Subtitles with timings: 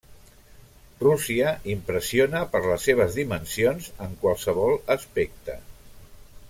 [1.03, 5.63] Rússia impressiona per les seves dimensions en qualsevol aspecte.